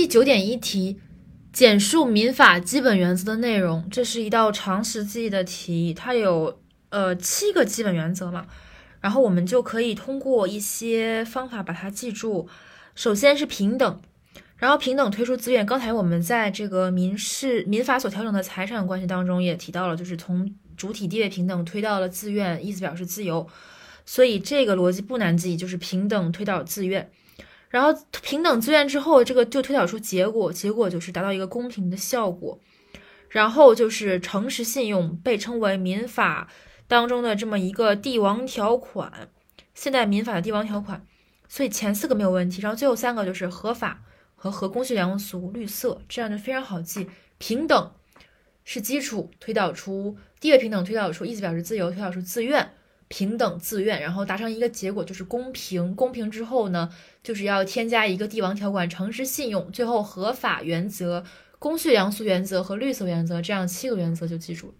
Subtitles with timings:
[0.00, 0.98] 第九点一题，
[1.52, 3.86] 简述民法基本原则的内容。
[3.90, 8.46] 这是一道常识记忆的题，它有呃七个基本原则嘛，
[9.02, 12.48] 然后我们就可以通过一些方法把它记住。
[12.94, 14.00] 首先是平等，
[14.56, 15.66] 然后平等推出自愿。
[15.66, 23.46] 刚才我们在这个民事民法所调整的财产关系当中也提到了，就是从主体地位平等推到了自愿，意思表示自由。
[24.06, 27.10] 所以这个逻辑不难记，就是平等推导自愿，
[27.70, 32.60] 然后平等自愿之后，这个就推导出结果，结果就是达到一个公平的效果。
[33.28, 36.48] 然后就是诚实信用，被称为民法
[36.88, 39.28] 当中的这么一个帝王条款，
[39.72, 41.06] 现代民法的帝王条款。
[41.48, 44.02] 所以前四个没有问题，然后最后三个就是合法
[44.34, 47.08] 和合公序良俗、绿色，这样就非常好记。
[47.38, 47.92] 平等
[48.64, 52.72] 是基础，推导出地位平等，推导出意思表示自由，推导出自愿。
[53.10, 55.96] 平等自愿，然后达成一个结果就是公平。
[55.96, 56.88] 公平之后呢，
[57.24, 59.70] 就是要添加一个帝王条款，诚实信用。
[59.72, 61.24] 最后合法原则、
[61.58, 64.74] 公序良俗原则和绿色原则，这样七个原则就记住了。